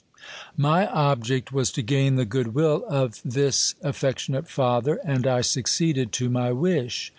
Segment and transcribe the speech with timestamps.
[0.57, 6.11] My object was to gain the goodwill of this affec tionate father, and I succeeded
[6.13, 7.09] to my wish.